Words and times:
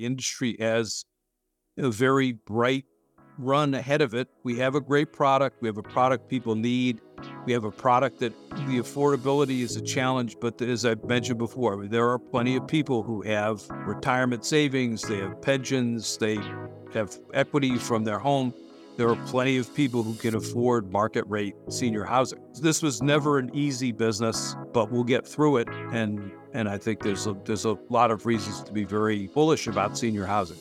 The 0.00 0.06
industry 0.06 0.56
has 0.58 1.04
a 1.76 1.90
very 1.90 2.32
bright 2.32 2.86
run 3.36 3.74
ahead 3.74 4.00
of 4.00 4.14
it. 4.14 4.28
We 4.44 4.56
have 4.56 4.74
a 4.74 4.80
great 4.80 5.12
product. 5.12 5.60
We 5.60 5.68
have 5.68 5.76
a 5.76 5.82
product 5.82 6.26
people 6.26 6.54
need. 6.54 7.02
We 7.44 7.52
have 7.52 7.64
a 7.64 7.70
product 7.70 8.18
that 8.20 8.32
the 8.48 8.78
affordability 8.78 9.60
is 9.60 9.76
a 9.76 9.82
challenge, 9.82 10.38
but 10.40 10.62
as 10.62 10.86
I've 10.86 11.04
mentioned 11.04 11.36
before, 11.36 11.86
there 11.86 12.08
are 12.08 12.18
plenty 12.18 12.56
of 12.56 12.66
people 12.66 13.02
who 13.02 13.20
have 13.20 13.60
retirement 13.68 14.46
savings, 14.46 15.02
they 15.02 15.18
have 15.18 15.42
pensions, 15.42 16.16
they 16.16 16.38
have 16.94 17.18
equity 17.34 17.76
from 17.76 18.02
their 18.02 18.18
home. 18.18 18.54
There 18.96 19.10
are 19.10 19.26
plenty 19.26 19.58
of 19.58 19.74
people 19.74 20.02
who 20.02 20.14
can 20.14 20.34
afford 20.34 20.90
market 20.90 21.26
rate 21.26 21.56
senior 21.68 22.04
housing. 22.04 22.42
This 22.62 22.82
was 22.82 23.02
never 23.02 23.36
an 23.36 23.50
easy 23.54 23.92
business, 23.92 24.56
but 24.72 24.90
we'll 24.90 25.04
get 25.04 25.28
through 25.28 25.58
it. 25.58 25.68
And 25.68 26.32
and 26.52 26.68
I 26.68 26.78
think 26.78 27.02
there's 27.02 27.26
a, 27.26 27.34
there's 27.44 27.64
a 27.64 27.78
lot 27.88 28.10
of 28.10 28.26
reasons 28.26 28.62
to 28.62 28.72
be 28.72 28.84
very 28.84 29.28
bullish 29.28 29.66
about 29.66 29.96
senior 29.96 30.26
housing. 30.26 30.58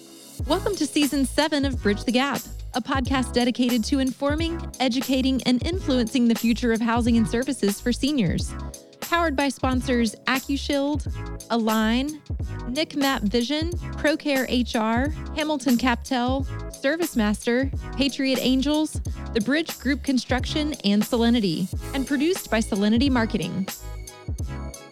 Welcome 0.47 0.75
to 0.75 0.87
season 0.87 1.25
seven 1.25 1.65
of 1.65 1.81
Bridge 1.81 2.03
the 2.03 2.11
Gap, 2.11 2.41
a 2.73 2.81
podcast 2.81 3.33
dedicated 3.33 3.83
to 3.85 3.99
informing, 3.99 4.61
educating, 4.79 5.41
and 5.43 5.65
influencing 5.65 6.27
the 6.27 6.35
future 6.35 6.71
of 6.71 6.79
housing 6.79 7.17
and 7.17 7.27
services 7.27 7.81
for 7.81 7.91
seniors. 7.91 8.53
Powered 9.01 9.35
by 9.35 9.49
sponsors 9.49 10.15
AccuShield, 10.27 11.11
Aline, 11.49 12.21
NIC 12.69 12.95
MAP 12.95 13.23
Vision, 13.23 13.71
ProCare 13.71 14.45
HR, 14.47 15.09
Hamilton 15.35 15.77
CapTel, 15.77 16.45
ServiceMaster, 16.79 17.71
Patriot 17.97 18.37
Angels, 18.39 19.01
The 19.33 19.41
Bridge 19.41 19.79
Group 19.79 20.03
Construction, 20.03 20.75
and 20.85 21.01
Solinity, 21.01 21.67
and 21.95 22.05
produced 22.05 22.51
by 22.51 22.59
Solinity 22.59 23.09
Marketing. 23.09 23.67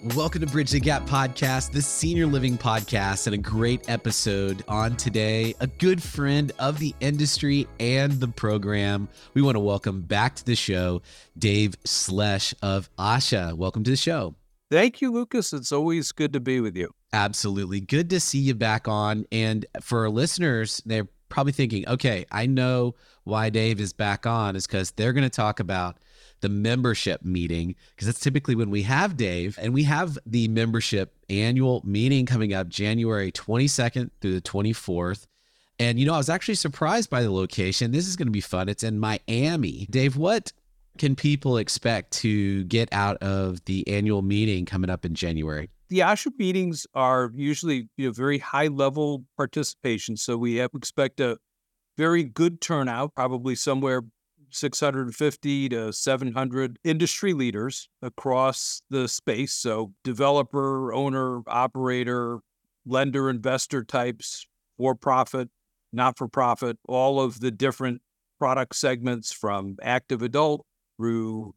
Welcome 0.03 0.41
to 0.41 0.47
Bridge 0.47 0.69
the 0.69 0.79
Gap 0.79 1.07
podcast, 1.07 1.71
the 1.71 1.81
senior 1.81 2.27
living 2.27 2.55
podcast, 2.55 3.25
and 3.25 3.33
a 3.33 3.37
great 3.37 3.89
episode 3.89 4.63
on 4.67 4.95
today. 4.95 5.55
A 5.59 5.65
good 5.65 6.03
friend 6.03 6.51
of 6.59 6.77
the 6.77 6.93
industry 6.99 7.67
and 7.79 8.11
the 8.13 8.27
program. 8.27 9.09
We 9.33 9.41
want 9.41 9.55
to 9.55 9.59
welcome 9.59 10.01
back 10.01 10.35
to 10.35 10.45
the 10.45 10.55
show 10.55 11.01
Dave 11.37 11.75
Schless 11.83 12.53
of 12.61 12.91
ASHA. 12.97 13.53
Welcome 13.53 13.83
to 13.85 13.89
the 13.89 13.97
show. 13.97 14.35
Thank 14.69 15.01
you, 15.01 15.11
Lucas. 15.11 15.51
It's 15.51 15.71
always 15.71 16.11
good 16.11 16.31
to 16.33 16.39
be 16.39 16.59
with 16.59 16.77
you. 16.77 16.93
Absolutely. 17.11 17.79
Good 17.79 18.11
to 18.11 18.19
see 18.19 18.39
you 18.39 18.53
back 18.53 18.87
on. 18.87 19.25
And 19.31 19.65
for 19.81 20.01
our 20.01 20.09
listeners, 20.09 20.79
they're 20.85 21.07
probably 21.29 21.53
thinking, 21.53 21.87
okay, 21.89 22.25
I 22.31 22.45
know 22.45 22.93
why 23.23 23.49
Dave 23.49 23.79
is 23.79 23.93
back 23.93 24.27
on, 24.27 24.55
is 24.55 24.67
because 24.67 24.91
they're 24.91 25.13
going 25.13 25.23
to 25.23 25.29
talk 25.29 25.59
about 25.59 25.97
the 26.41 26.49
membership 26.49 27.23
meeting 27.23 27.75
because 27.95 28.07
that's 28.07 28.19
typically 28.19 28.55
when 28.55 28.69
we 28.69 28.83
have 28.83 29.17
Dave 29.17 29.57
and 29.61 29.73
we 29.73 29.83
have 29.83 30.17
the 30.25 30.47
membership 30.47 31.15
annual 31.29 31.81
meeting 31.85 32.25
coming 32.25 32.53
up 32.53 32.69
January 32.69 33.31
22nd 33.31 34.11
through 34.21 34.33
the 34.33 34.41
24th. 34.41 35.25
And 35.79 35.99
you 35.99 36.05
know, 36.05 36.13
I 36.13 36.17
was 36.17 36.29
actually 36.29 36.55
surprised 36.55 37.09
by 37.09 37.21
the 37.23 37.31
location. 37.31 37.91
This 37.91 38.07
is 38.07 38.15
going 38.15 38.27
to 38.27 38.31
be 38.31 38.41
fun. 38.41 38.69
It's 38.69 38.83
in 38.83 38.99
Miami. 38.99 39.87
Dave, 39.89 40.17
what 40.17 40.51
can 40.97 41.15
people 41.15 41.57
expect 41.57 42.11
to 42.11 42.63
get 42.65 42.89
out 42.91 43.17
of 43.17 43.63
the 43.65 43.87
annual 43.87 44.21
meeting 44.21 44.65
coming 44.65 44.89
up 44.89 45.05
in 45.05 45.13
January? 45.13 45.69
The 45.89 45.99
ASHA 45.99 46.31
meetings 46.37 46.85
are 46.93 47.31
usually 47.33 47.89
you 47.95 48.07
know 48.07 48.11
very 48.11 48.39
high 48.39 48.67
level 48.67 49.23
participation, 49.37 50.17
so 50.17 50.37
we 50.37 50.55
have 50.55 50.71
expect 50.75 51.19
a 51.19 51.37
very 51.97 52.23
good 52.23 52.59
turnout, 52.61 53.15
probably 53.15 53.55
somewhere 53.55 54.03
650 54.49 55.69
to 55.69 55.93
700 55.93 56.79
industry 56.83 57.33
leaders 57.33 57.89
across 58.01 58.81
the 58.89 59.07
space. 59.07 59.53
So, 59.53 59.93
developer, 60.03 60.93
owner, 60.93 61.41
operator, 61.47 62.39
lender, 62.85 63.29
investor 63.29 63.83
types, 63.83 64.45
for 64.77 64.95
profit, 64.95 65.49
not 65.91 66.17
for 66.17 66.27
profit, 66.27 66.77
all 66.87 67.19
of 67.19 67.39
the 67.39 67.51
different 67.51 68.01
product 68.39 68.75
segments 68.75 69.31
from 69.31 69.77
active 69.81 70.21
adult 70.21 70.65
through 70.97 71.55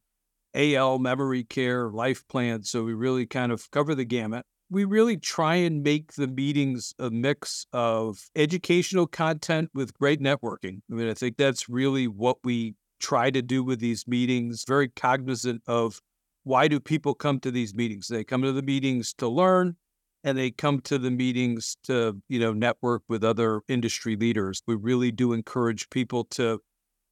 AL, 0.55 0.99
memory 0.99 1.45
care, 1.45 1.91
life 1.91 2.27
plans. 2.29 2.71
So, 2.71 2.85
we 2.85 2.95
really 2.95 3.27
kind 3.27 3.53
of 3.53 3.71
cover 3.71 3.95
the 3.95 4.05
gamut 4.05 4.45
we 4.71 4.85
really 4.85 5.17
try 5.17 5.57
and 5.57 5.83
make 5.83 6.13
the 6.15 6.29
meetings 6.29 6.95
a 7.01 7.11
mix 7.11 7.67
of 7.73 8.31
educational 8.37 9.07
content 9.07 9.69
with 9.75 9.93
great 9.95 10.21
networking. 10.21 10.81
I 10.91 10.95
mean, 10.95 11.09
I 11.09 11.15
think 11.15 11.37
that's 11.37 11.69
really 11.69 12.07
what 12.07 12.39
we 12.45 12.77
try 13.01 13.31
to 13.31 13.43
do 13.43 13.65
with 13.65 13.81
these 13.81 14.07
meetings, 14.07 14.65
very 14.67 14.89
cognizant 14.89 15.63
of 15.67 16.01
why 16.45 16.69
do 16.69 16.81
people 16.81 17.15
come 17.15 17.41
to 17.41 17.51
these 17.51 17.75
meetings? 17.75 18.09
They 18.09 18.25
come 18.25 18.43
to 18.43 18.53
the 18.53 18.63
meetings 18.63 19.13
to 19.15 19.29
learn 19.29 19.77
and 20.25 20.37
they 20.37 20.51
come 20.51 20.81
to 20.83 20.99
the 20.99 21.11
meetings 21.11 21.77
to, 21.85 22.21
you 22.29 22.39
know, 22.39 22.53
network 22.53 23.03
with 23.09 23.25
other 23.25 23.63
industry 23.69 24.17
leaders. 24.17 24.63
We 24.67 24.75
really 24.75 25.11
do 25.11 25.33
encourage 25.33 25.89
people 25.91 26.25
to, 26.25 26.61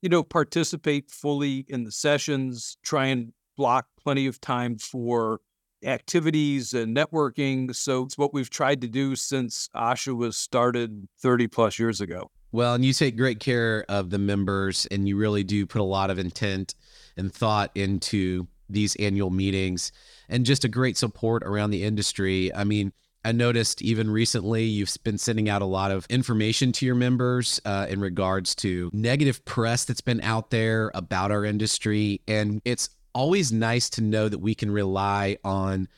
you 0.02 0.08
know, 0.08 0.22
participate 0.22 1.10
fully 1.10 1.64
in 1.68 1.84
the 1.84 1.92
sessions, 1.92 2.76
try 2.82 3.06
and 3.06 3.32
block 3.56 3.86
plenty 4.02 4.26
of 4.26 4.40
time 4.40 4.78
for 4.78 5.40
activities 5.84 6.74
and 6.74 6.96
networking. 6.96 7.74
So 7.74 8.04
it's 8.04 8.18
what 8.18 8.34
we've 8.34 8.50
tried 8.50 8.80
to 8.82 8.88
do 8.88 9.16
since 9.16 9.68
ASHA 9.74 10.16
was 10.16 10.36
started 10.36 11.08
30 11.22 11.48
plus 11.48 11.78
years 11.78 12.00
ago. 12.00 12.30
Well, 12.50 12.74
and 12.74 12.84
you 12.84 12.92
take 12.92 13.16
great 13.16 13.40
care 13.40 13.84
of 13.88 14.10
the 14.10 14.18
members, 14.18 14.86
and 14.86 15.06
you 15.06 15.16
really 15.16 15.44
do 15.44 15.66
put 15.66 15.80
a 15.80 15.84
lot 15.84 16.10
of 16.10 16.18
intent 16.18 16.74
and 17.16 17.32
thought 17.32 17.70
into 17.74 18.46
these 18.70 18.96
annual 18.96 19.30
meetings 19.30 19.92
and 20.28 20.46
just 20.46 20.64
a 20.64 20.68
great 20.68 20.96
support 20.96 21.42
around 21.42 21.70
the 21.70 21.84
industry. 21.84 22.54
I 22.54 22.64
mean, 22.64 22.92
I 23.24 23.32
noticed 23.32 23.82
even 23.82 24.10
recently 24.10 24.64
you've 24.64 24.96
been 25.04 25.18
sending 25.18 25.48
out 25.48 25.62
a 25.62 25.66
lot 25.66 25.90
of 25.90 26.06
information 26.08 26.72
to 26.72 26.86
your 26.86 26.94
members 26.94 27.60
uh, 27.64 27.86
in 27.88 28.00
regards 28.00 28.54
to 28.56 28.90
negative 28.92 29.44
press 29.44 29.84
that's 29.84 30.00
been 30.00 30.20
out 30.20 30.50
there 30.50 30.90
about 30.94 31.30
our 31.30 31.44
industry. 31.44 32.20
And 32.28 32.62
it's 32.64 32.90
always 33.14 33.52
nice 33.52 33.90
to 33.90 34.02
know 34.02 34.28
that 34.28 34.38
we 34.38 34.54
can 34.54 34.70
rely 34.70 35.38
on 35.44 35.88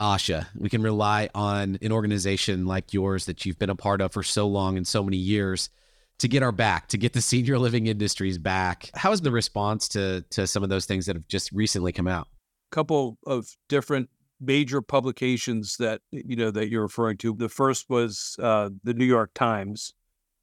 ASHA. 0.00 0.46
We 0.56 0.68
can 0.68 0.82
rely 0.82 1.30
on 1.34 1.78
an 1.80 1.90
organization 1.90 2.66
like 2.66 2.92
yours 2.92 3.26
that 3.26 3.46
you've 3.46 3.58
been 3.58 3.70
a 3.70 3.76
part 3.76 4.00
of 4.00 4.12
for 4.12 4.22
so 4.22 4.46
long 4.46 4.76
and 4.76 4.86
so 4.86 5.02
many 5.02 5.16
years 5.16 5.70
to 6.18 6.28
get 6.28 6.42
our 6.42 6.52
back, 6.52 6.88
to 6.88 6.98
get 6.98 7.12
the 7.12 7.20
senior 7.20 7.58
living 7.58 7.86
industries 7.86 8.38
back. 8.38 8.90
How 8.94 9.12
is 9.12 9.20
the 9.20 9.30
response 9.30 9.88
to 9.90 10.22
to 10.30 10.46
some 10.46 10.62
of 10.62 10.68
those 10.68 10.86
things 10.86 11.06
that 11.06 11.16
have 11.16 11.28
just 11.28 11.52
recently 11.52 11.92
come 11.92 12.08
out? 12.08 12.28
A 12.72 12.74
couple 12.74 13.18
of 13.26 13.48
different 13.68 14.08
major 14.40 14.82
publications 14.82 15.76
that 15.78 16.00
you 16.10 16.36
know 16.36 16.50
that 16.50 16.68
you're 16.68 16.82
referring 16.82 17.18
to. 17.18 17.34
The 17.34 17.48
first 17.48 17.88
was 17.88 18.36
uh, 18.42 18.70
the 18.82 18.94
New 18.94 19.04
York 19.04 19.32
Times, 19.34 19.94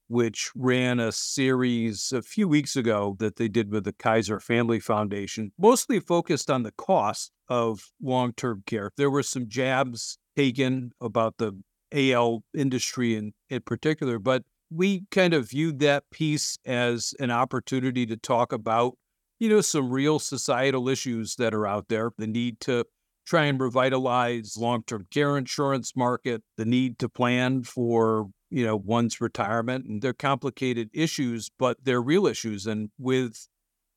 which 0.08 0.52
ran 0.56 1.00
a 1.00 1.12
series 1.12 2.12
a 2.12 2.22
few 2.22 2.48
weeks 2.48 2.76
ago 2.76 3.16
that 3.20 3.38
they 3.38 3.48
did 3.48 3.72
with 3.72 3.84
the 3.84 3.94
Kaiser 3.94 4.40
Family 4.40 4.80
Foundation, 4.80 5.52
mostly 5.58 6.00
focused 6.00 6.50
on 6.50 6.64
the 6.64 6.72
cost 6.72 7.32
of 7.48 7.92
long 8.02 8.34
term 8.34 8.64
care. 8.66 8.92
There 8.98 9.10
were 9.10 9.24
some 9.24 9.48
jabs 9.48 10.18
taken 10.36 10.92
about 11.02 11.38
the 11.38 11.60
AL 11.94 12.44
industry 12.56 13.16
in, 13.16 13.34
in 13.50 13.62
particular, 13.62 14.18
but 14.18 14.44
we 14.74 15.04
kind 15.12 15.34
of 15.34 15.50
viewed 15.50 15.80
that 15.80 16.04
piece 16.12 16.58
as 16.66 17.14
an 17.20 17.32
opportunity 17.32 18.06
to 18.08 18.18
talk 18.18 18.52
about, 18.52 18.98
you 19.40 19.50
know, 19.50 19.62
some 19.62 19.92
real 19.92 20.20
societal 20.20 20.90
issues 20.90 21.36
that 21.36 21.54
are 21.54 21.68
out 21.68 21.88
there, 21.90 22.12
the 22.18 22.28
need 22.28 22.60
to 22.62 22.86
try 23.26 23.46
and 23.46 23.60
revitalize 23.60 24.58
long-term 24.58 25.08
care 25.12 25.38
insurance 25.38 25.96
market, 25.96 26.44
the 26.58 26.66
need 26.66 27.00
to 27.00 27.08
plan 27.08 27.64
for, 27.64 28.30
you 28.50 28.66
know, 28.66 28.76
one's 28.76 29.22
retirement. 29.22 29.86
And 29.86 30.02
they're 30.02 30.14
complicated 30.14 30.90
issues, 30.94 31.50
but 31.58 31.78
they're 31.84 32.02
real 32.02 32.28
issues. 32.28 32.66
And 32.66 32.90
with 32.98 33.48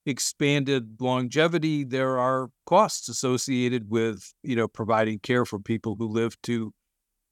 expanded 0.04 1.00
longevity, 1.00 1.82
there 1.82 2.18
are 2.18 2.50
costs 2.66 3.08
associated 3.08 3.90
with, 3.90 4.32
you 4.42 4.54
know, 4.54 4.68
providing 4.68 5.18
care 5.18 5.44
for 5.44 5.58
people 5.58 5.96
who 5.98 6.06
live 6.06 6.40
to 6.42 6.72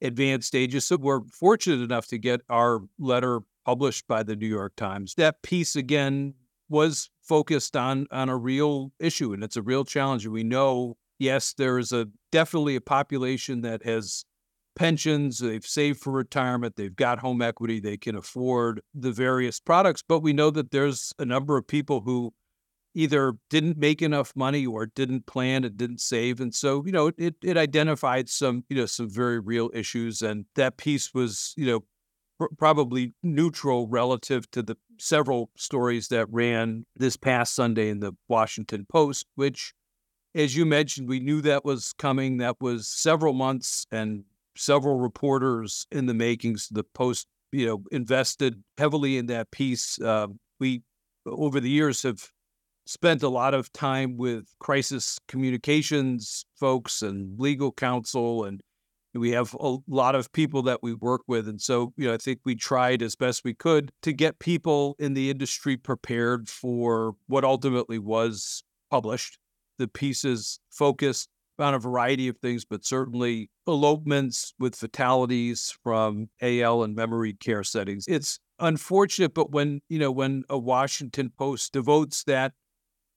advanced 0.02 0.48
stages. 0.48 0.84
So 0.84 0.96
we're 0.96 1.22
fortunate 1.32 1.82
enough 1.82 2.06
to 2.08 2.18
get 2.18 2.40
our 2.48 2.80
letter 2.98 3.40
published 3.64 4.06
by 4.06 4.22
the 4.22 4.36
New 4.36 4.46
York 4.46 4.76
Times. 4.76 5.14
That 5.14 5.42
piece 5.42 5.76
again 5.76 6.34
was 6.68 7.10
focused 7.22 7.76
on 7.76 8.06
on 8.10 8.28
a 8.28 8.36
real 8.36 8.92
issue 8.98 9.32
and 9.32 9.42
it's 9.42 9.56
a 9.56 9.62
real 9.62 9.84
challenge. 9.84 10.26
We 10.26 10.44
know, 10.44 10.96
yes, 11.18 11.54
there 11.54 11.78
is 11.78 11.92
a 11.92 12.08
definitely 12.32 12.76
a 12.76 12.80
population 12.80 13.62
that 13.62 13.84
has 13.84 14.24
pensions, 14.74 15.38
they've 15.38 15.64
saved 15.64 16.00
for 16.00 16.12
retirement, 16.12 16.76
they've 16.76 16.96
got 16.96 17.20
home 17.20 17.40
equity, 17.40 17.78
they 17.78 17.96
can 17.96 18.16
afford 18.16 18.80
the 18.92 19.12
various 19.12 19.60
products, 19.60 20.02
but 20.06 20.20
we 20.20 20.32
know 20.32 20.50
that 20.50 20.72
there's 20.72 21.12
a 21.18 21.24
number 21.24 21.56
of 21.56 21.66
people 21.66 22.00
who 22.00 22.34
either 22.94 23.34
didn't 23.50 23.76
make 23.76 24.02
enough 24.02 24.32
money 24.36 24.66
or 24.66 24.86
didn't 24.86 25.26
plan 25.26 25.64
and 25.64 25.76
didn't 25.76 26.00
save 26.00 26.40
and 26.40 26.54
so 26.54 26.82
you 26.86 26.92
know 26.92 27.10
it 27.18 27.34
it 27.42 27.56
identified 27.56 28.28
some 28.28 28.64
you 28.68 28.76
know 28.76 28.86
some 28.86 29.08
very 29.08 29.38
real 29.38 29.70
issues 29.74 30.22
and 30.22 30.44
that 30.54 30.76
piece 30.76 31.12
was 31.12 31.52
you 31.56 31.66
know 31.66 31.80
pr- 32.38 32.54
probably 32.58 33.12
neutral 33.22 33.88
relative 33.88 34.50
to 34.50 34.62
the 34.62 34.76
several 34.98 35.50
stories 35.56 36.08
that 36.08 36.26
ran 36.30 36.86
this 36.96 37.16
past 37.16 37.54
Sunday 37.54 37.88
in 37.88 38.00
the 38.00 38.12
Washington 38.28 38.86
Post 38.88 39.26
which 39.34 39.74
as 40.34 40.56
you 40.56 40.64
mentioned 40.64 41.08
we 41.08 41.20
knew 41.20 41.40
that 41.40 41.64
was 41.64 41.92
coming 41.98 42.38
that 42.38 42.56
was 42.60 42.88
several 42.88 43.34
months 43.34 43.86
and 43.90 44.24
several 44.56 44.96
reporters 44.96 45.86
in 45.90 46.06
the 46.06 46.14
makings 46.14 46.68
the 46.70 46.84
post 46.84 47.26
you 47.54 47.66
know, 47.66 47.84
invested 47.92 48.62
heavily 48.76 49.16
in 49.16 49.26
that 49.26 49.52
piece. 49.52 50.00
Uh, 50.00 50.26
we, 50.58 50.82
over 51.24 51.60
the 51.60 51.70
years, 51.70 52.02
have 52.02 52.30
spent 52.86 53.22
a 53.22 53.28
lot 53.28 53.54
of 53.54 53.72
time 53.72 54.16
with 54.16 54.44
crisis 54.58 55.18
communications 55.28 56.44
folks 56.58 57.02
and 57.02 57.38
legal 57.38 57.72
counsel 57.72 58.44
and 58.44 58.60
we 59.14 59.30
have 59.30 59.54
a 59.60 59.76
lot 59.86 60.16
of 60.16 60.32
people 60.32 60.62
that 60.62 60.80
we 60.82 60.92
work 60.92 61.22
with 61.26 61.48
and 61.48 61.60
so 61.60 61.92
you 61.96 62.06
know 62.06 62.14
i 62.14 62.16
think 62.16 62.40
we 62.44 62.54
tried 62.54 63.00
as 63.00 63.16
best 63.16 63.44
we 63.44 63.54
could 63.54 63.90
to 64.02 64.12
get 64.12 64.38
people 64.38 64.96
in 64.98 65.14
the 65.14 65.30
industry 65.30 65.76
prepared 65.76 66.48
for 66.48 67.14
what 67.26 67.44
ultimately 67.44 67.98
was 67.98 68.64
published. 68.94 69.38
The 69.78 69.88
pieces 69.88 70.60
focused 70.70 71.28
on 71.58 71.74
a 71.74 71.80
variety 71.80 72.28
of 72.28 72.38
things 72.38 72.64
but 72.64 72.84
certainly 72.84 73.50
elopements 73.66 74.54
with 74.58 74.76
fatalities 74.76 75.76
from 75.82 76.28
al 76.40 76.84
and 76.84 76.94
memory 76.94 77.32
care 77.32 77.64
settings. 77.64 78.04
It's 78.06 78.38
unfortunate 78.60 79.34
but 79.34 79.50
when 79.50 79.80
you 79.88 79.98
know 79.98 80.12
when 80.12 80.44
a 80.48 80.56
washington 80.56 81.28
post 81.36 81.72
devotes 81.72 82.22
that 82.22 82.52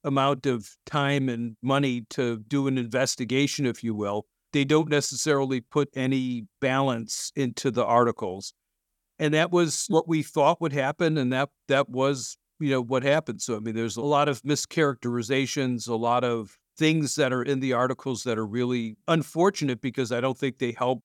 amount 0.04 0.46
of 0.46 0.70
time 0.86 1.30
and 1.30 1.56
money 1.62 2.06
to 2.12 2.40
do 2.48 2.68
an 2.68 2.78
investigation, 2.78 3.66
if 3.66 3.84
you 3.84 3.96
will, 3.96 4.26
they 4.54 4.64
don't 4.64 4.90
necessarily 4.90 5.62
put 5.62 5.90
any 5.96 6.46
balance 6.62 7.32
into 7.36 7.72
the 7.72 7.86
articles. 7.86 8.54
And 9.20 9.34
that 9.34 9.52
was 9.52 9.86
what 9.90 10.08
we 10.08 10.24
thought 10.24 10.62
would 10.62 10.74
happen. 10.74 11.18
And 11.18 11.34
that 11.34 11.50
that 11.68 11.90
was, 11.90 12.38
you 12.60 12.70
know, 12.70 12.82
what 12.82 13.04
happened. 13.04 13.42
So 13.42 13.56
I 13.56 13.60
mean, 13.60 13.76
there's 13.76 13.98
a 13.98 14.02
lot 14.02 14.30
of 14.30 14.42
mischaracterizations, 14.44 15.88
a 15.88 15.96
lot 15.96 16.24
of 16.24 16.58
things 16.78 17.16
that 17.16 17.34
are 17.34 17.44
in 17.44 17.60
the 17.60 17.74
articles 17.74 18.24
that 18.24 18.38
are 18.38 18.46
really 18.46 18.98
unfortunate 19.08 19.82
because 19.82 20.12
I 20.12 20.22
don't 20.22 20.38
think 20.38 20.60
they 20.60 20.74
help 20.78 21.04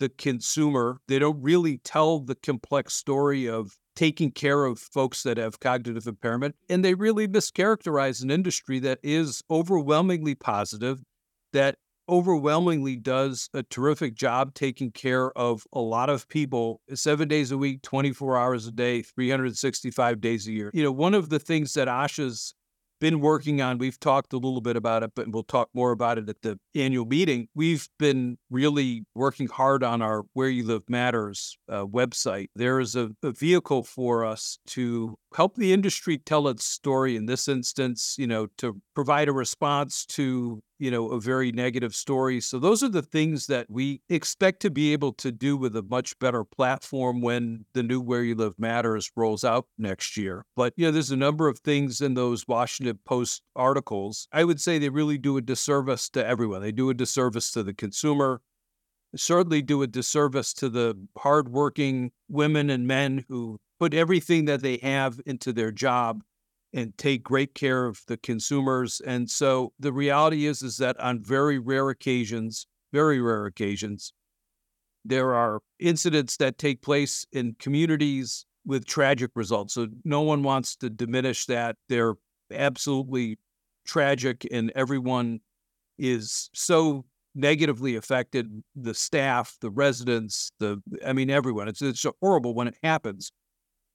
the 0.00 0.08
consumer. 0.08 1.00
They 1.08 1.18
don't 1.18 1.40
really 1.42 1.78
tell 1.78 2.20
the 2.20 2.34
complex 2.34 2.94
story 2.94 3.48
of 3.48 3.76
taking 3.94 4.30
care 4.30 4.64
of 4.64 4.78
folks 4.78 5.22
that 5.22 5.36
have 5.36 5.60
cognitive 5.60 6.06
impairment. 6.06 6.56
And 6.68 6.84
they 6.84 6.94
really 6.94 7.28
mischaracterize 7.28 8.22
an 8.22 8.30
industry 8.30 8.78
that 8.80 8.98
is 9.02 9.42
overwhelmingly 9.50 10.34
positive, 10.34 11.02
that 11.52 11.76
overwhelmingly 12.08 12.96
does 12.96 13.48
a 13.54 13.62
terrific 13.62 14.14
job 14.14 14.54
taking 14.54 14.90
care 14.90 15.30
of 15.38 15.64
a 15.72 15.80
lot 15.80 16.10
of 16.10 16.28
people 16.28 16.80
eh, 16.90 16.94
seven 16.94 17.28
days 17.28 17.50
a 17.50 17.58
week, 17.58 17.82
24 17.82 18.36
hours 18.36 18.66
a 18.66 18.72
day, 18.72 19.02
365 19.02 20.20
days 20.20 20.46
a 20.46 20.52
year. 20.52 20.70
You 20.74 20.82
know, 20.82 20.92
one 20.92 21.14
of 21.14 21.30
the 21.30 21.38
things 21.38 21.72
that 21.74 21.88
ASHA's 21.88 22.54
been 23.04 23.20
working 23.20 23.60
on. 23.60 23.76
We've 23.76 24.00
talked 24.00 24.32
a 24.32 24.36
little 24.36 24.62
bit 24.62 24.76
about 24.76 25.02
it, 25.02 25.10
but 25.14 25.28
we'll 25.28 25.42
talk 25.42 25.68
more 25.74 25.92
about 25.92 26.16
it 26.16 26.26
at 26.30 26.40
the 26.40 26.58
annual 26.74 27.04
meeting. 27.04 27.48
We've 27.54 27.86
been 27.98 28.38
really 28.48 29.04
working 29.14 29.46
hard 29.46 29.84
on 29.84 30.00
our 30.00 30.22
Where 30.32 30.48
You 30.48 30.64
Live 30.64 30.88
Matters 30.88 31.58
uh, 31.68 31.84
website. 31.84 32.46
There 32.56 32.80
is 32.80 32.96
a, 32.96 33.10
a 33.22 33.32
vehicle 33.32 33.82
for 33.82 34.24
us 34.24 34.58
to 34.68 35.18
help 35.34 35.56
the 35.56 35.72
industry 35.72 36.18
tell 36.18 36.48
its 36.48 36.64
story. 36.64 37.16
In 37.16 37.26
this 37.26 37.48
instance, 37.48 38.16
you 38.18 38.26
know, 38.26 38.46
to 38.58 38.80
provide 38.94 39.28
a 39.28 39.32
response 39.32 40.06
to 40.06 40.62
you 40.84 40.90
know, 40.90 41.08
a 41.08 41.20
very 41.20 41.52
negative 41.52 41.94
story. 41.94 42.40
So 42.40 42.58
those 42.58 42.82
are 42.82 42.88
the 42.88 43.00
things 43.00 43.46
that 43.46 43.70
we 43.70 44.02
expect 44.08 44.60
to 44.60 44.70
be 44.70 44.92
able 44.92 45.12
to 45.14 45.32
do 45.32 45.56
with 45.56 45.74
a 45.76 45.82
much 45.82 46.18
better 46.18 46.44
platform 46.44 47.22
when 47.22 47.64
the 47.74 47.82
new 47.82 48.00
Where 48.00 48.22
You 48.22 48.34
Live 48.34 48.58
Matters 48.58 49.10
rolls 49.16 49.44
out 49.44 49.66
next 49.78 50.16
year. 50.16 50.44
But, 50.56 50.74
you 50.76 50.84
know, 50.84 50.90
there's 50.90 51.10
a 51.10 51.16
number 51.16 51.48
of 51.48 51.60
things 51.60 52.00
in 52.00 52.12
those 52.12 52.46
Washington 52.48 52.98
Post 53.06 53.42
articles. 53.54 54.28
I 54.32 54.44
would 54.44 54.60
say 54.60 54.78
they 54.78 54.88
really 54.88 55.16
do 55.16 55.36
a 55.36 55.40
disservice 55.40 56.10
to 56.10 56.26
everyone. 56.26 56.60
They 56.60 56.72
do 56.72 56.90
a 56.90 56.94
disservice 56.94 57.50
to 57.52 57.62
the 57.62 57.74
consumer, 57.74 58.42
certainly 59.16 59.62
do 59.62 59.80
a 59.82 59.86
disservice 59.86 60.52
to 60.54 60.68
the 60.68 60.98
hardworking 61.16 62.10
women 62.28 62.68
and 62.68 62.86
men 62.86 63.24
who 63.28 63.58
put 63.84 63.92
everything 63.92 64.46
that 64.46 64.62
they 64.62 64.78
have 64.78 65.20
into 65.26 65.52
their 65.52 65.70
job 65.70 66.22
and 66.72 66.96
take 66.96 67.22
great 67.22 67.54
care 67.54 67.84
of 67.84 68.00
the 68.06 68.16
consumers. 68.16 69.02
And 69.06 69.30
so 69.30 69.74
the 69.78 69.92
reality 69.92 70.46
is 70.46 70.62
is 70.62 70.78
that 70.78 70.98
on 70.98 71.22
very 71.22 71.58
rare 71.58 71.90
occasions, 71.90 72.66
very 72.94 73.20
rare 73.20 73.44
occasions, 73.44 74.14
there 75.04 75.34
are 75.34 75.60
incidents 75.78 76.38
that 76.38 76.56
take 76.56 76.80
place 76.80 77.26
in 77.30 77.56
communities 77.58 78.46
with 78.64 78.86
tragic 78.86 79.32
results. 79.34 79.74
So 79.74 79.88
no 80.02 80.22
one 80.22 80.42
wants 80.42 80.76
to 80.76 80.88
diminish 80.88 81.44
that. 81.44 81.76
They're 81.90 82.14
absolutely 82.50 83.38
tragic 83.86 84.46
and 84.50 84.72
everyone 84.74 85.40
is 85.98 86.48
so 86.54 87.04
negatively 87.34 87.96
affected 87.96 88.62
the 88.74 88.94
staff, 88.94 89.58
the 89.60 89.68
residents, 89.68 90.52
the 90.58 90.80
I 91.04 91.12
mean 91.12 91.28
everyone. 91.28 91.68
It's 91.68 91.82
it's 91.82 92.06
horrible 92.22 92.54
when 92.54 92.68
it 92.68 92.78
happens 92.82 93.30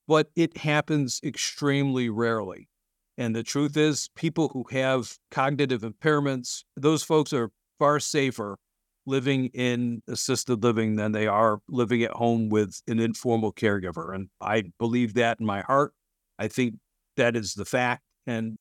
but 0.10 0.32
it 0.36 0.58
happens 0.58 1.22
extremely 1.24 2.10
rarely. 2.10 2.68
And 3.16 3.36
the 3.36 3.44
truth 3.44 3.78
is, 3.78 4.10
people 4.16 4.50
who 4.50 4.66
have 4.72 5.20
cognitive 5.30 5.84
impairments, 5.84 6.64
those 6.76 7.04
folks 7.04 7.32
are 7.32 7.52
far 7.78 8.00
safer 8.00 8.58
living 9.06 9.52
in 9.54 10.02
assisted 10.08 10.64
living 10.64 10.96
than 10.96 11.12
they 11.12 11.28
are 11.28 11.60
living 11.70 12.02
at 12.02 12.10
home 12.12 12.50
with 12.50 12.82
an 12.88 13.00
informal 13.00 13.54
caregiver. 13.54 14.16
And 14.16 14.30
I 14.42 14.64
believe 14.80 15.14
that 15.14 15.40
in 15.40 15.46
my 15.46 15.62
heart. 15.62 15.94
I 16.40 16.48
think 16.48 16.78
that 17.16 17.36
is 17.36 17.54
the 17.54 17.66
fact. 17.66 18.02
And 18.26 18.58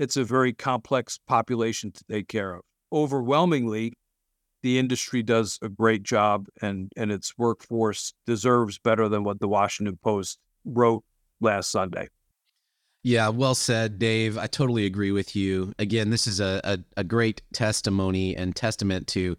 it's 0.00 0.16
a 0.16 0.24
very 0.24 0.52
complex 0.52 1.20
population 1.28 1.92
to 1.92 2.04
take 2.10 2.26
care 2.26 2.54
of. 2.54 2.62
Overwhelmingly, 2.92 3.92
the 4.64 4.80
industry 4.80 5.22
does 5.22 5.60
a 5.62 5.68
great 5.68 6.02
job 6.02 6.46
and, 6.60 6.90
and 6.96 7.12
its 7.12 7.38
workforce 7.38 8.14
deserves 8.26 8.80
better 8.80 9.08
than 9.08 9.22
what 9.22 9.38
the 9.38 9.48
Washington 9.48 9.96
Post 10.02 10.40
wrote 10.68 11.04
last 11.40 11.70
Sunday. 11.70 12.08
Yeah, 13.02 13.28
well 13.28 13.54
said, 13.54 13.98
Dave. 13.98 14.36
I 14.36 14.46
totally 14.48 14.84
agree 14.84 15.12
with 15.12 15.36
you. 15.36 15.72
Again, 15.78 16.10
this 16.10 16.26
is 16.26 16.40
a, 16.40 16.60
a, 16.64 16.78
a, 16.98 17.04
great 17.04 17.42
testimony 17.52 18.36
and 18.36 18.54
testament 18.54 19.06
to 19.08 19.36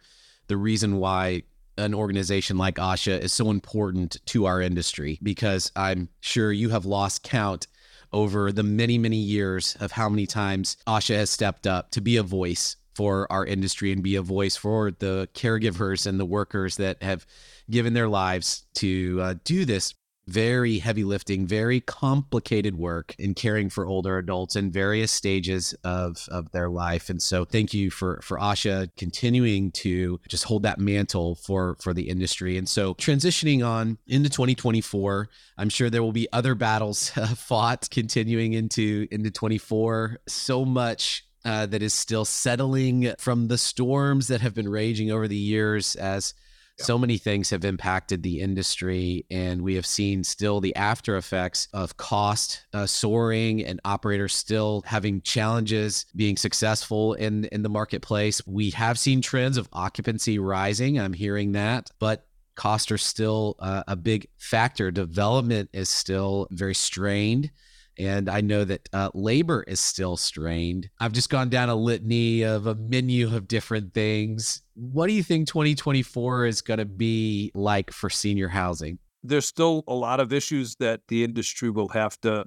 the 0.47 0.57
reason 0.57 0.97
why 0.97 1.43
an 1.77 1.93
organization 1.93 2.57
like 2.57 2.75
ASHA 2.75 3.19
is 3.19 3.33
so 3.33 3.51
important 3.51 4.17
to 4.27 4.45
our 4.45 4.61
industry 4.61 5.19
because 5.21 5.71
I'm 5.75 6.09
sure 6.21 6.51
you 6.51 6.69
have 6.69 6.85
lost 6.85 7.23
count 7.23 7.67
over 8.11 8.51
the 8.51 8.63
many, 8.63 8.97
many 8.97 9.17
years 9.17 9.77
of 9.79 9.91
how 9.91 10.09
many 10.09 10.25
times 10.25 10.77
ASHA 10.87 11.15
has 11.15 11.29
stepped 11.29 11.67
up 11.67 11.91
to 11.91 12.01
be 12.01 12.17
a 12.17 12.23
voice 12.23 12.75
for 12.95 13.31
our 13.31 13.45
industry 13.45 13.91
and 13.91 14.03
be 14.03 14.15
a 14.15 14.21
voice 14.21 14.55
for 14.55 14.91
the 14.91 15.29
caregivers 15.33 16.05
and 16.05 16.19
the 16.19 16.25
workers 16.25 16.77
that 16.77 17.01
have 17.01 17.25
given 17.69 17.93
their 17.93 18.09
lives 18.09 18.65
to 18.73 19.19
uh, 19.21 19.35
do 19.43 19.63
this 19.63 19.93
very 20.29 20.77
heavy 20.77 21.03
lifting, 21.03 21.47
very 21.47 21.81
complicated 21.81 22.77
work 22.77 23.15
in 23.17 23.33
caring 23.33 23.69
for 23.69 23.85
older 23.85 24.17
adults 24.17 24.55
in 24.55 24.71
various 24.71 25.11
stages 25.11 25.73
of, 25.83 26.27
of 26.29 26.51
their 26.51 26.69
life. 26.69 27.09
And 27.09 27.21
so 27.21 27.45
thank 27.45 27.73
you 27.73 27.89
for, 27.89 28.21
for 28.21 28.37
ASHA 28.37 28.91
continuing 28.95 29.71
to 29.71 30.19
just 30.27 30.43
hold 30.43 30.63
that 30.63 30.79
mantle 30.79 31.35
for, 31.35 31.75
for 31.81 31.93
the 31.93 32.09
industry. 32.09 32.57
And 32.57 32.69
so 32.69 32.93
transitioning 32.95 33.65
on 33.65 33.97
into 34.07 34.29
2024, 34.29 35.29
I'm 35.57 35.69
sure 35.69 35.89
there 35.89 36.03
will 36.03 36.11
be 36.11 36.27
other 36.31 36.55
battles 36.55 37.09
fought 37.35 37.89
continuing 37.89 38.53
into, 38.53 39.07
into 39.11 39.31
24. 39.31 40.19
So 40.27 40.63
much 40.63 41.25
uh, 41.45 41.65
that 41.65 41.81
is 41.81 41.93
still 41.93 42.25
settling 42.25 43.13
from 43.17 43.47
the 43.47 43.57
storms 43.57 44.27
that 44.27 44.41
have 44.41 44.53
been 44.53 44.69
raging 44.69 45.11
over 45.11 45.27
the 45.27 45.35
years 45.35 45.95
as 45.95 46.33
so 46.79 46.97
many 46.97 47.17
things 47.17 47.49
have 47.49 47.65
impacted 47.65 48.23
the 48.23 48.39
industry, 48.39 49.25
and 49.29 49.61
we 49.61 49.75
have 49.75 49.85
seen 49.85 50.23
still 50.23 50.61
the 50.61 50.75
after 50.75 51.17
effects 51.17 51.67
of 51.73 51.97
cost 51.97 52.65
uh, 52.73 52.85
soaring 52.85 53.63
and 53.63 53.79
operators 53.85 54.33
still 54.33 54.83
having 54.85 55.21
challenges 55.21 56.05
being 56.15 56.37
successful 56.37 57.13
in 57.13 57.45
in 57.45 57.61
the 57.63 57.69
marketplace. 57.69 58.45
We 58.47 58.71
have 58.71 58.97
seen 58.97 59.21
trends 59.21 59.57
of 59.57 59.69
occupancy 59.73 60.39
rising. 60.39 60.99
I'm 60.99 61.13
hearing 61.13 61.53
that, 61.53 61.91
but 61.99 62.25
costs 62.55 62.91
are 62.91 62.97
still 62.97 63.55
uh, 63.59 63.83
a 63.87 63.95
big 63.95 64.27
factor. 64.37 64.91
Development 64.91 65.69
is 65.73 65.89
still 65.89 66.47
very 66.51 66.75
strained. 66.75 67.51
And 67.99 68.29
I 68.29 68.39
know 68.39 68.63
that 68.63 68.87
uh, 68.93 69.09
labor 69.13 69.63
is 69.67 69.81
still 69.81 70.15
strained. 70.15 70.89
I've 70.99 71.11
just 71.11 71.29
gone 71.29 71.49
down 71.49 71.67
a 71.67 71.75
litany 71.75 72.43
of 72.43 72.65
a 72.65 72.75
menu 72.75 73.35
of 73.35 73.47
different 73.47 73.93
things. 73.93 74.61
What 74.75 75.07
do 75.07 75.13
you 75.13 75.21
think 75.21 75.49
2024 75.49 76.45
is 76.45 76.61
going 76.61 76.77
to 76.77 76.85
be 76.85 77.51
like 77.53 77.91
for 77.91 78.09
senior 78.09 78.47
housing? 78.47 78.99
There's 79.21 79.45
still 79.45 79.83
a 79.85 79.93
lot 79.93 80.21
of 80.21 80.31
issues 80.31 80.77
that 80.77 81.01
the 81.09 81.25
industry 81.25 81.69
will 81.69 81.89
have 81.89 82.19
to 82.21 82.45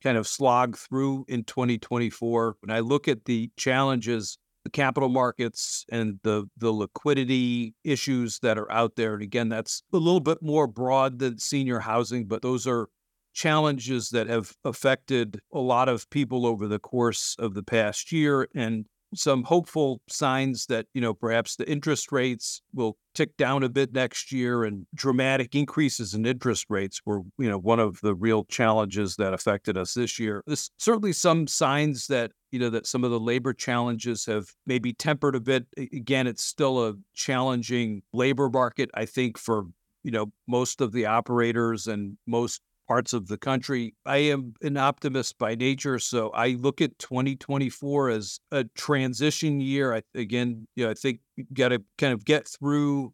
kind 0.00 0.16
of 0.16 0.28
slog 0.28 0.76
through 0.76 1.24
in 1.26 1.42
2024. 1.42 2.56
When 2.60 2.70
I 2.70 2.78
look 2.78 3.08
at 3.08 3.24
the 3.24 3.50
challenges, 3.56 4.38
the 4.62 4.70
capital 4.70 5.08
markets 5.08 5.84
and 5.90 6.20
the 6.22 6.48
the 6.56 6.70
liquidity 6.70 7.74
issues 7.82 8.38
that 8.40 8.58
are 8.58 8.70
out 8.70 8.96
there, 8.96 9.14
and 9.14 9.22
again, 9.22 9.48
that's 9.48 9.82
a 9.92 9.96
little 9.96 10.20
bit 10.20 10.38
more 10.40 10.66
broad 10.66 11.18
than 11.18 11.38
senior 11.38 11.80
housing, 11.80 12.26
but 12.26 12.42
those 12.42 12.66
are 12.66 12.88
challenges 13.34 14.10
that 14.10 14.28
have 14.28 14.52
affected 14.64 15.40
a 15.52 15.60
lot 15.60 15.88
of 15.88 16.08
people 16.10 16.46
over 16.46 16.66
the 16.66 16.78
course 16.78 17.36
of 17.38 17.54
the 17.54 17.62
past 17.62 18.12
year. 18.12 18.48
And 18.54 18.86
some 19.14 19.44
hopeful 19.44 20.00
signs 20.08 20.66
that, 20.66 20.86
you 20.94 21.00
know, 21.00 21.14
perhaps 21.14 21.56
the 21.56 21.70
interest 21.70 22.10
rates 22.10 22.62
will 22.72 22.96
tick 23.14 23.36
down 23.36 23.62
a 23.62 23.68
bit 23.68 23.92
next 23.92 24.32
year 24.32 24.64
and 24.64 24.86
dramatic 24.94 25.54
increases 25.54 26.14
in 26.14 26.26
interest 26.26 26.66
rates 26.68 27.00
were, 27.04 27.20
you 27.38 27.48
know, 27.48 27.58
one 27.58 27.78
of 27.80 28.00
the 28.02 28.14
real 28.14 28.44
challenges 28.44 29.16
that 29.16 29.32
affected 29.32 29.76
us 29.76 29.94
this 29.94 30.18
year. 30.18 30.42
There's 30.46 30.70
certainly 30.78 31.12
some 31.12 31.46
signs 31.46 32.06
that, 32.08 32.32
you 32.50 32.58
know, 32.58 32.70
that 32.70 32.86
some 32.86 33.04
of 33.04 33.10
the 33.10 33.20
labor 33.20 33.52
challenges 33.52 34.26
have 34.26 34.46
maybe 34.66 34.92
tempered 34.92 35.36
a 35.36 35.40
bit. 35.40 35.66
Again, 35.76 36.26
it's 36.26 36.44
still 36.44 36.84
a 36.84 36.94
challenging 37.14 38.02
labor 38.12 38.48
market, 38.48 38.90
I 38.94 39.06
think, 39.06 39.38
for, 39.38 39.64
you 40.02 40.10
know, 40.10 40.32
most 40.48 40.80
of 40.80 40.92
the 40.92 41.06
operators 41.06 41.86
and 41.86 42.16
most 42.26 42.60
parts 42.86 43.12
of 43.12 43.28
the 43.28 43.38
country. 43.38 43.94
I 44.06 44.18
am 44.18 44.54
an 44.62 44.76
optimist 44.76 45.38
by 45.38 45.54
nature, 45.54 45.98
so 45.98 46.30
I 46.30 46.50
look 46.50 46.80
at 46.80 46.98
2024 46.98 48.10
as 48.10 48.40
a 48.50 48.64
transition 48.74 49.60
year. 49.60 49.94
I, 49.94 50.02
again, 50.14 50.66
you 50.76 50.84
know, 50.84 50.90
I 50.90 50.94
think 50.94 51.20
you 51.36 51.46
got 51.52 51.68
to 51.68 51.82
kind 51.98 52.12
of 52.12 52.24
get 52.24 52.46
through 52.46 53.12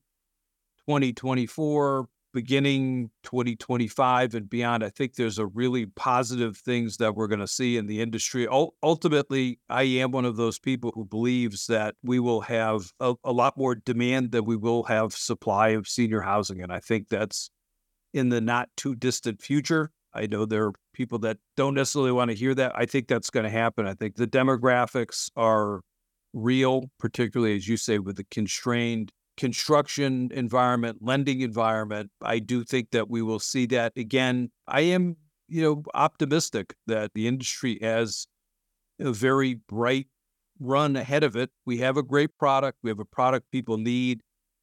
2024, 0.87 2.09
beginning 2.33 3.11
2025 3.23 4.35
and 4.35 4.49
beyond. 4.49 4.85
I 4.85 4.89
think 4.89 5.15
there's 5.15 5.39
a 5.39 5.47
really 5.47 5.87
positive 5.87 6.57
things 6.57 6.97
that 6.99 7.15
we're 7.15 7.27
going 7.27 7.41
to 7.41 7.49
see 7.49 7.77
in 7.77 7.87
the 7.87 8.01
industry. 8.01 8.43
U- 8.43 8.71
ultimately, 8.83 9.59
I 9.69 9.83
am 9.83 10.11
one 10.13 10.25
of 10.25 10.37
those 10.37 10.59
people 10.59 10.93
who 10.95 11.05
believes 11.05 11.67
that 11.67 11.95
we 12.03 12.19
will 12.19 12.43
have 12.43 12.93
a, 13.01 13.15
a 13.25 13.33
lot 13.33 13.57
more 13.57 13.75
demand 13.75 14.33
than 14.33 14.45
we 14.45 14.57
will 14.57 14.85
have 14.85 15.13
supply 15.13 15.69
of 15.71 15.89
senior 15.89 16.21
housing, 16.21 16.63
and 16.63 16.73
I 16.73 16.81
think 16.81 17.09
that's 17.09 17.51
in 18.13 18.29
the 18.29 18.41
not 18.41 18.69
too 18.77 18.95
distant 18.95 19.41
future. 19.43 19.91
I 20.13 20.27
know 20.27 20.45
there 20.45 20.67
are 20.67 20.73
people 20.93 21.19
that 21.21 21.39
don't 21.57 21.75
necessarily 21.75 22.13
want 22.13 22.31
to 22.31 22.37
hear 22.37 22.55
that. 22.55 22.73
I 22.75 22.87
think 22.87 23.07
that's 23.07 23.31
going 23.31 23.45
to 23.45 23.51
happen. 23.51 23.87
I 23.87 23.95
think 23.95 24.17
the 24.17 24.27
demographics 24.27 25.31
are 25.37 25.83
real, 26.33 26.91
particularly 26.99 27.57
as 27.57 27.69
you 27.69 27.77
say, 27.77 27.99
with 27.99 28.17
the 28.17 28.25
constrained 28.25 29.13
construction 29.37 30.31
environment, 30.33 30.99
lending 31.01 31.41
environment. 31.41 32.11
I 32.23 32.41
do 32.41 32.65
think 32.65 32.91
that 32.91 33.09
we 33.09 33.23
will 33.23 33.39
see 33.39 33.67
that 33.67 33.93
again. 33.97 34.51
I 34.67 34.83
am, 34.83 35.17
you 35.49 35.63
know, 35.63 35.83
optimistic 35.95 36.75
that 36.87 37.13
the 37.15 37.27
industry 37.27 37.79
has 37.81 38.27
a 38.99 39.13
very 39.13 39.55
bright 39.55 40.09
run 40.59 40.95
ahead 40.95 41.25
of 41.25 41.37
it. 41.37 41.51
We 41.65 41.79
have 41.79 41.97
a 41.97 42.03
great 42.03 42.37
product. 42.39 42.79
We 42.83 42.91
have 42.91 43.01
a 43.01 43.05
product 43.05 43.51
people 43.51 43.79
need. 43.79 44.21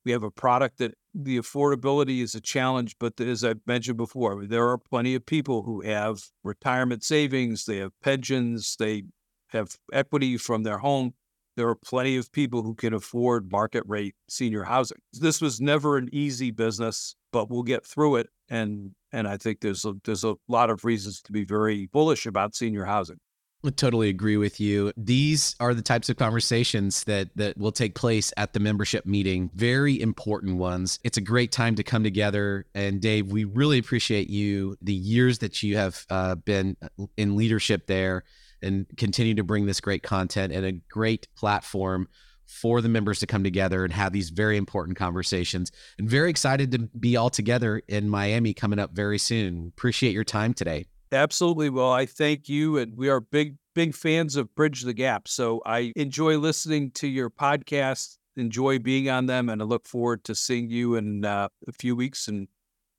We 0.07 0.13
have 0.13 0.23
a 0.23 0.31
product 0.31 0.77
that 0.77 0.93
the 1.13 1.37
affordability 1.37 2.21
is 2.21 2.33
a 2.33 2.39
challenge, 2.39 2.95
but 2.97 3.19
as 3.19 3.43
I've 3.43 3.59
mentioned 3.67 3.97
before, 3.97 4.45
there 4.45 4.69
are 4.69 4.77
plenty 4.77 5.15
of 5.15 5.25
people 5.25 5.63
who 5.63 5.81
have 5.81 6.21
retirement 6.45 7.03
savings, 7.03 7.65
they 7.65 7.79
have 7.79 7.91
pensions, 8.01 8.77
they 8.79 9.03
have 9.47 9.75
equity 9.91 10.37
from 10.37 10.63
their 10.63 10.77
home. 10.77 11.15
There 11.57 11.67
are 11.67 11.75
plenty 11.75 12.15
of 12.15 12.31
people 12.31 12.63
who 12.63 12.73
can 12.73 12.93
afford 12.93 13.51
market 13.51 13.83
rate 13.85 14.15
senior 14.29 14.63
housing. 14.63 14.99
This 15.11 15.41
was 15.41 15.59
never 15.59 15.97
an 15.97 16.07
easy 16.13 16.51
business, 16.51 17.13
but 17.33 17.49
we'll 17.49 17.63
get 17.63 17.85
through 17.85 18.15
it. 18.15 18.29
And 18.47 18.91
and 19.11 19.27
I 19.27 19.35
think 19.35 19.59
there's 19.59 19.83
a, 19.83 19.95
there's 20.05 20.23
a 20.23 20.35
lot 20.47 20.69
of 20.69 20.85
reasons 20.85 21.21
to 21.23 21.33
be 21.33 21.43
very 21.43 21.87
bullish 21.87 22.25
about 22.25 22.55
senior 22.55 22.85
housing. 22.85 23.19
I 23.65 23.71
totally 23.71 24.09
agree 24.09 24.37
with 24.37 24.59
you. 24.59 24.93
These 24.95 25.55
are 25.59 25.73
the 25.73 25.81
types 25.81 26.09
of 26.09 26.17
conversations 26.17 27.03
that 27.05 27.29
that 27.35 27.57
will 27.57 27.71
take 27.71 27.95
place 27.95 28.31
at 28.37 28.53
the 28.53 28.59
membership 28.59 29.05
meeting. 29.05 29.49
Very 29.55 29.99
important 29.99 30.57
ones. 30.57 30.99
It's 31.03 31.17
a 31.17 31.21
great 31.21 31.51
time 31.51 31.75
to 31.75 31.83
come 31.83 32.03
together. 32.03 32.67
And 32.75 33.01
Dave, 33.01 33.31
we 33.31 33.45
really 33.45 33.79
appreciate 33.79 34.29
you 34.29 34.77
the 34.81 34.93
years 34.93 35.39
that 35.39 35.63
you 35.63 35.75
have 35.75 36.05
uh, 36.09 36.35
been 36.35 36.77
in 37.17 37.35
leadership 37.35 37.87
there 37.87 38.23
and 38.61 38.85
continue 38.95 39.33
to 39.35 39.43
bring 39.43 39.65
this 39.65 39.81
great 39.81 40.03
content 40.03 40.53
and 40.53 40.65
a 40.65 40.71
great 40.71 41.27
platform 41.35 42.07
for 42.45 42.79
the 42.81 42.89
members 42.89 43.19
to 43.19 43.27
come 43.27 43.43
together 43.43 43.83
and 43.83 43.91
have 43.91 44.13
these 44.13 44.29
very 44.29 44.55
important 44.55 44.97
conversations. 44.97 45.71
And 45.97 46.09
very 46.09 46.29
excited 46.29 46.71
to 46.71 46.79
be 46.79 47.17
all 47.17 47.29
together 47.29 47.81
in 47.87 48.07
Miami 48.07 48.53
coming 48.53 48.79
up 48.79 48.91
very 48.91 49.17
soon. 49.17 49.73
Appreciate 49.75 50.13
your 50.13 50.23
time 50.23 50.53
today. 50.53 50.85
Absolutely. 51.11 51.69
Well, 51.69 51.91
I 51.91 52.05
thank 52.05 52.49
you. 52.49 52.77
And 52.77 52.95
we 52.97 53.09
are 53.09 53.19
big, 53.21 53.55
big 53.75 53.95
fans 53.95 54.35
of 54.35 54.53
Bridge 54.55 54.81
the 54.81 54.93
Gap. 54.93 55.27
So 55.27 55.61
I 55.65 55.93
enjoy 55.95 56.37
listening 56.37 56.91
to 56.91 57.07
your 57.07 57.29
podcast, 57.29 58.17
enjoy 58.35 58.79
being 58.79 59.09
on 59.09 59.25
them, 59.25 59.49
and 59.49 59.61
I 59.61 59.65
look 59.65 59.87
forward 59.87 60.23
to 60.25 60.35
seeing 60.35 60.69
you 60.69 60.95
in 60.95 61.23
uh, 61.23 61.47
a 61.67 61.71
few 61.71 61.95
weeks 61.95 62.27
in 62.27 62.47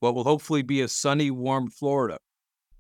what 0.01 0.15
will 0.15 0.25
hopefully 0.25 0.63
be 0.63 0.81
a 0.81 0.89
sunny, 0.89 1.31
warm 1.31 1.69
Florida. 1.69 2.19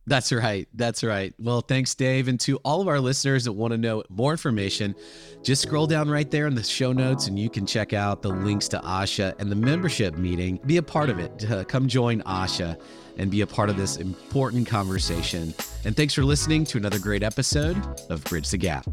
That's 0.09 0.33
right. 0.33 0.67
That's 0.73 1.05
right. 1.05 1.35
Well, 1.38 1.61
thanks, 1.61 1.95
Dave. 1.95 2.29
And 2.29 2.41
to 2.41 2.57
all 2.59 2.81
of 2.81 2.88
our 2.88 2.99
listeners 2.99 3.45
that 3.45 3.53
want 3.53 3.73
to 3.73 3.79
know 3.79 4.03
more 4.09 4.33
information, 4.33 4.95
just 5.43 5.61
scroll 5.62 5.87
down 5.87 6.09
right 6.09 6.31
there 6.31 6.47
in 6.47 6.55
the 6.55 6.62
show 6.62 6.93
notes 6.93 7.27
and 7.27 7.38
you 7.38 7.50
can 7.50 7.67
check 7.67 7.93
out 7.93 8.23
the 8.23 8.31
links 8.31 8.69
to 8.69 8.79
ASHA 8.79 9.38
and 9.38 9.53
the 9.53 9.57
membership 9.57 10.17
meeting. 10.17 10.61
Be 10.65 10.79
a 10.79 10.83
part 10.83 11.11
of 11.11 11.19
it. 11.19 11.50
Uh, 11.50 11.62
come 11.65 11.88
join 11.88 12.23
ASHA 12.23 12.81
and 13.19 13.31
be 13.31 13.43
a 13.43 13.47
part 13.47 13.69
of 13.69 13.77
this 13.77 13.97
important 13.97 14.67
conversation. 14.67 15.53
And 15.85 15.95
thanks 15.95 16.15
for 16.15 16.25
listening 16.25 16.65
to 16.65 16.79
another 16.79 16.99
great 16.99 17.23
episode 17.23 17.77
of 18.09 18.25
Bridge 18.25 18.49
the 18.49 18.59
Gap. 18.59 18.87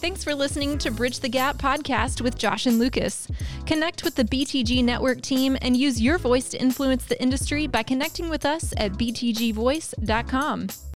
Thanks 0.00 0.24
for 0.24 0.34
listening 0.34 0.78
to 0.78 0.90
Bridge 0.90 1.20
the 1.20 1.28
Gap 1.28 1.58
podcast 1.58 2.22
with 2.22 2.38
Josh 2.38 2.64
and 2.64 2.78
Lucas. 2.78 3.28
Connect 3.66 4.02
with 4.02 4.14
the 4.14 4.24
BTG 4.24 4.82
Network 4.82 5.20
team 5.20 5.58
and 5.60 5.76
use 5.76 6.00
your 6.00 6.16
voice 6.16 6.48
to 6.48 6.60
influence 6.60 7.04
the 7.04 7.20
industry 7.20 7.66
by 7.66 7.82
connecting 7.82 8.30
with 8.30 8.46
us 8.46 8.72
at 8.78 8.92
btgvoice.com. 8.92 10.68